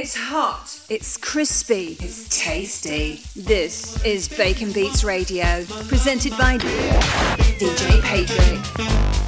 It's 0.00 0.14
hot. 0.14 0.80
It's 0.88 1.16
crispy. 1.16 1.96
It's 1.98 2.28
tasty. 2.28 3.20
This 3.34 4.00
is 4.04 4.28
Baconbeats 4.28 5.04
Radio, 5.04 5.64
presented 5.88 6.38
by 6.38 6.56
DJ 7.58 8.00
Paytric. 8.02 9.27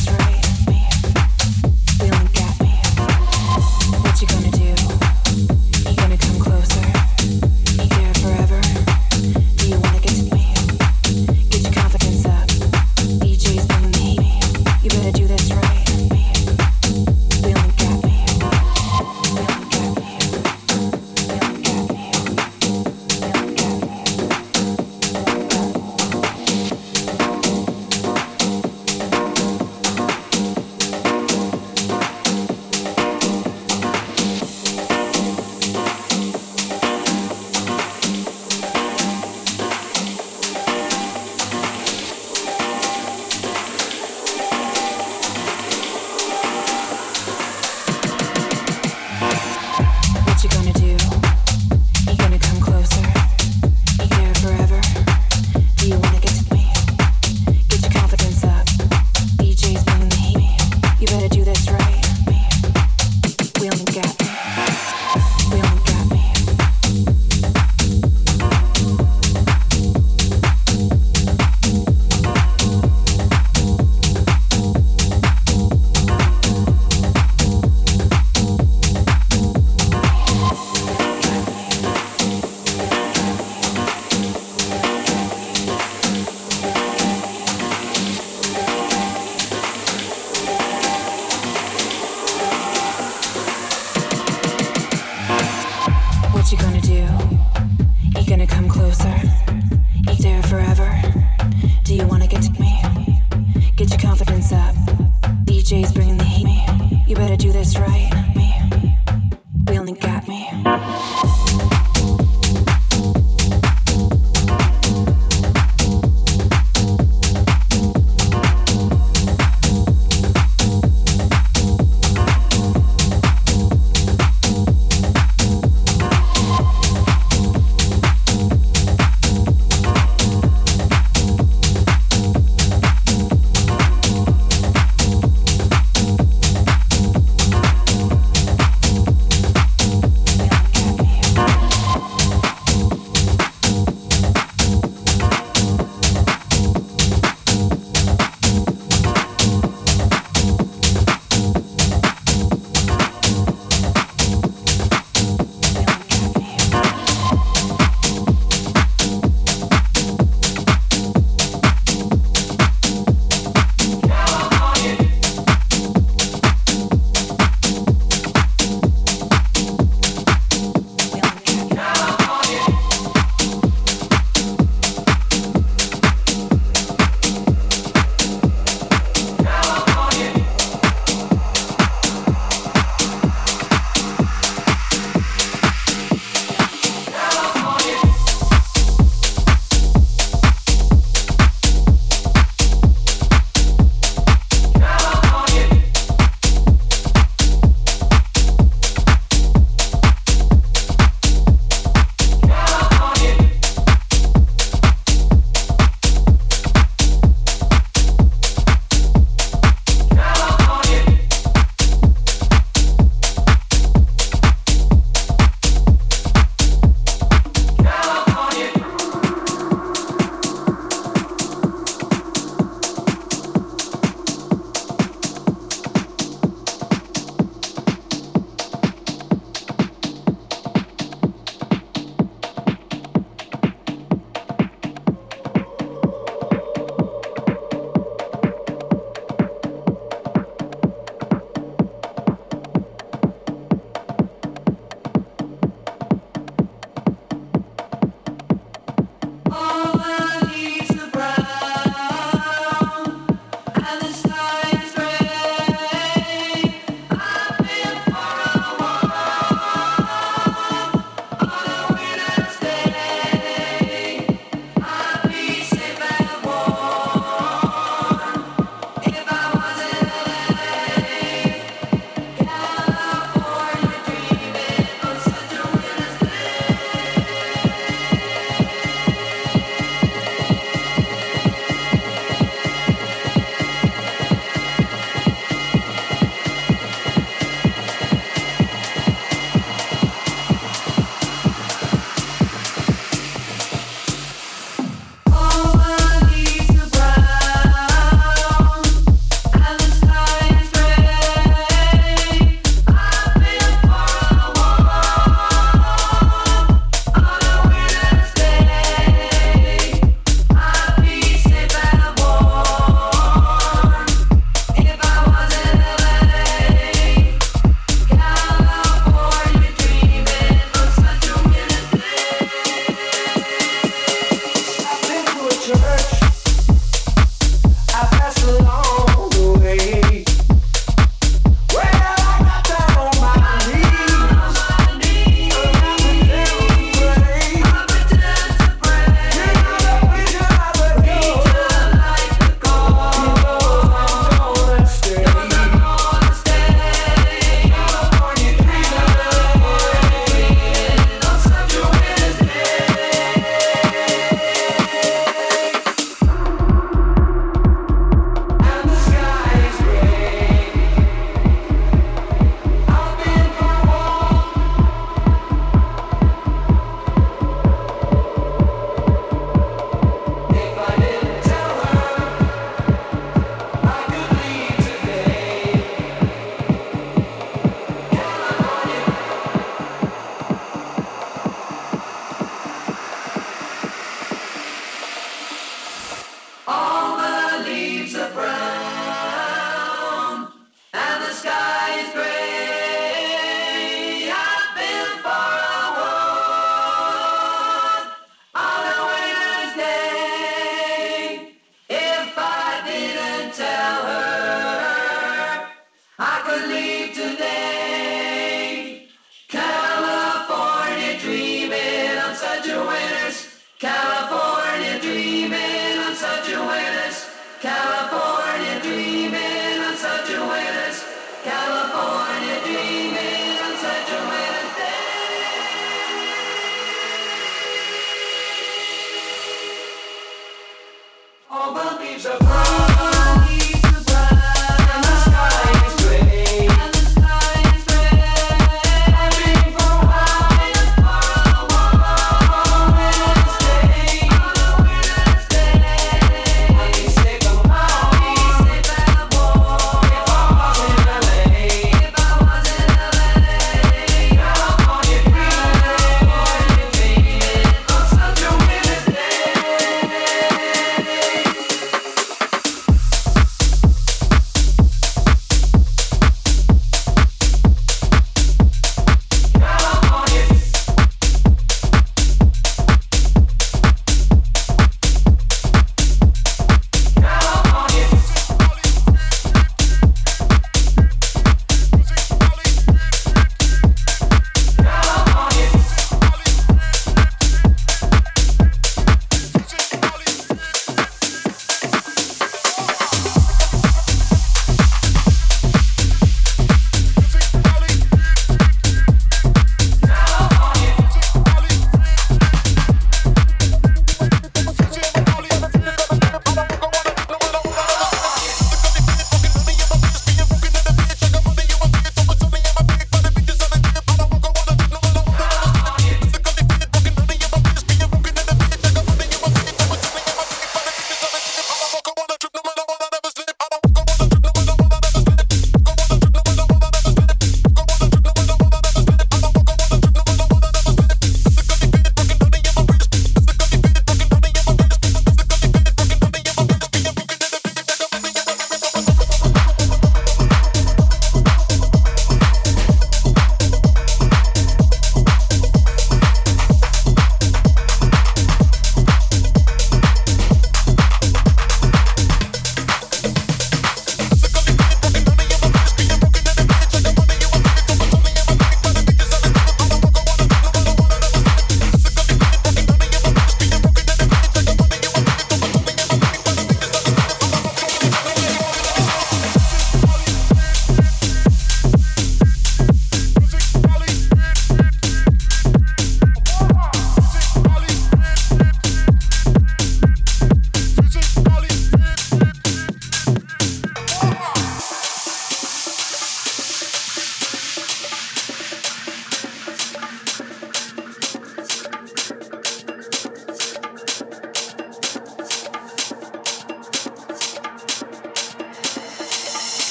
straight. 0.00 0.39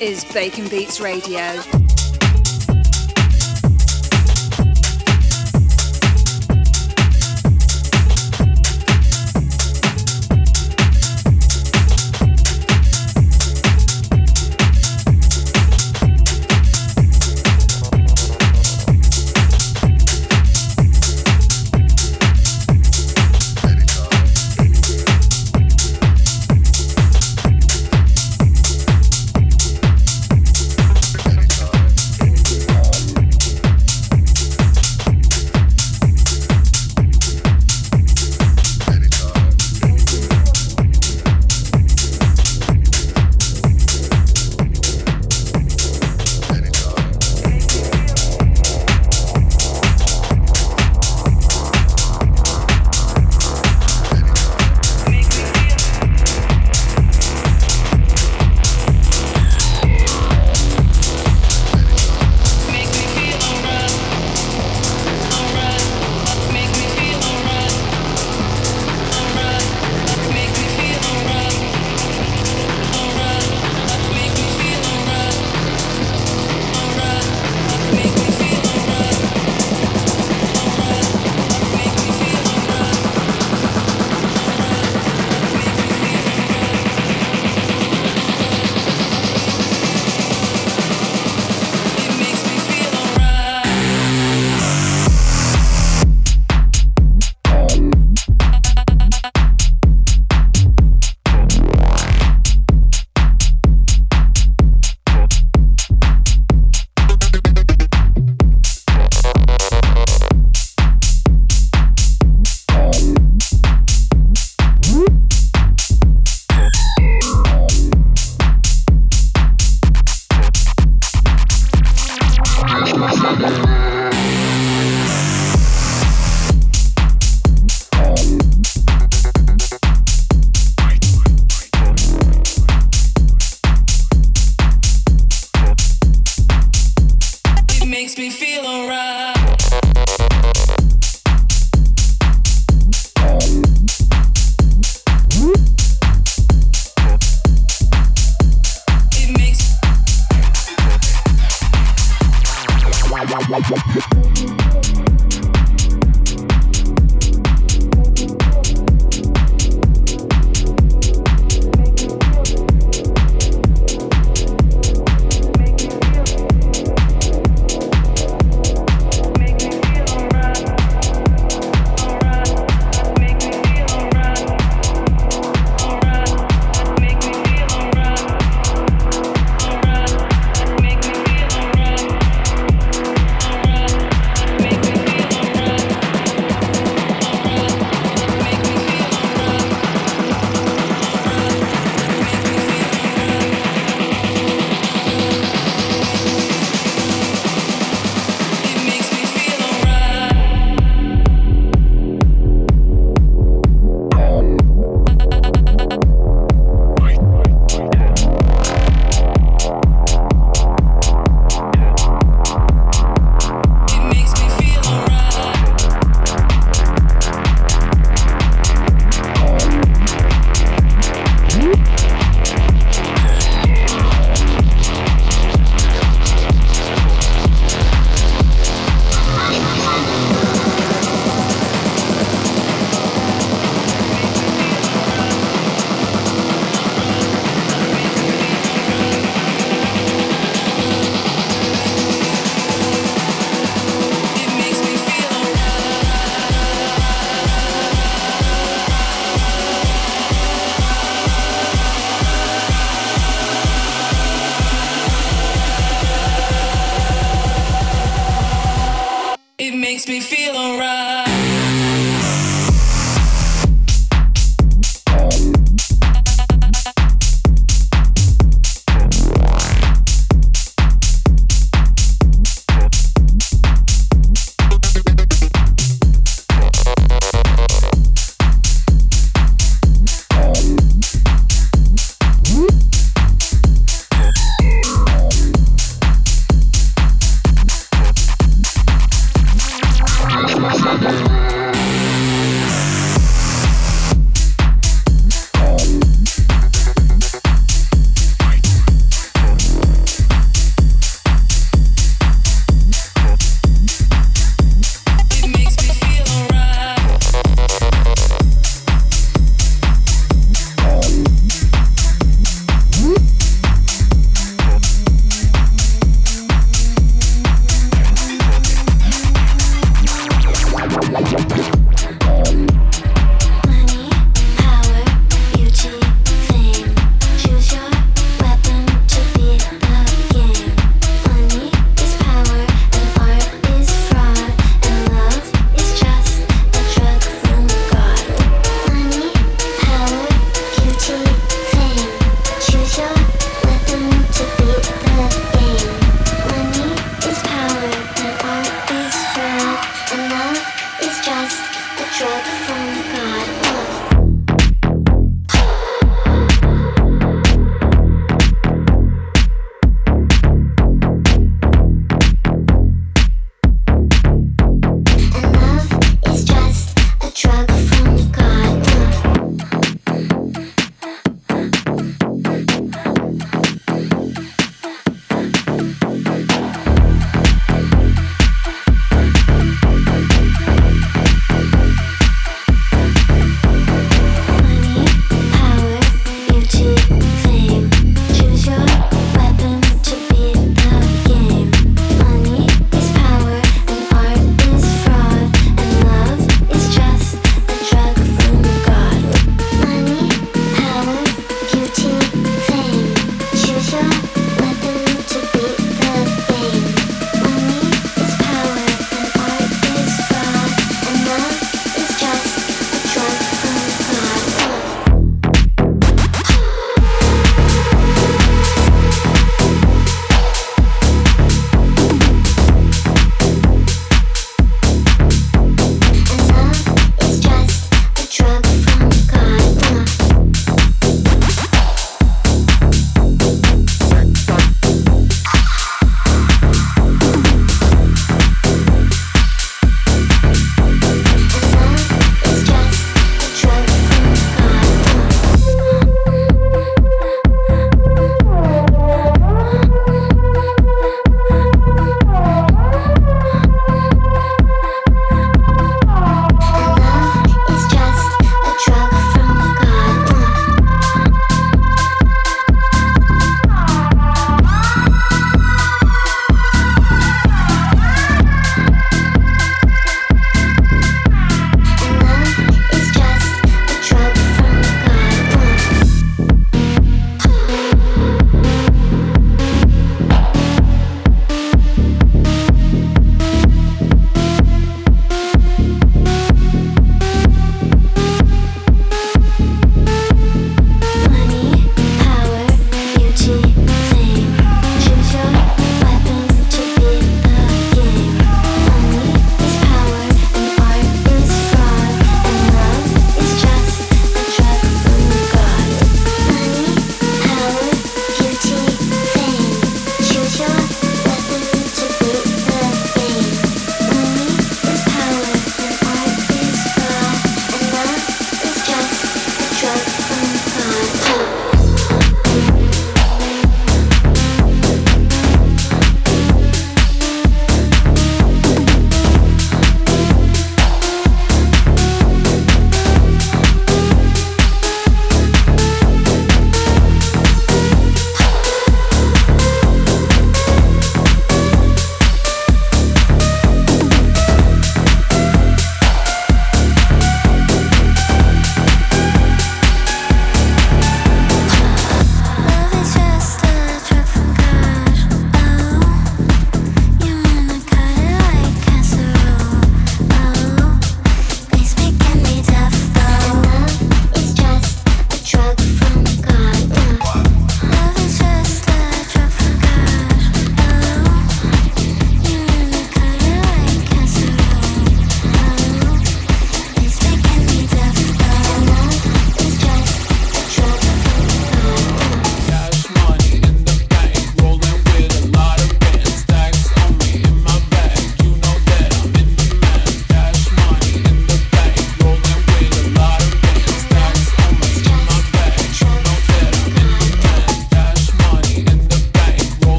Is 0.00 0.24
Baconbeats 0.26 1.00
Radio. 1.02 1.97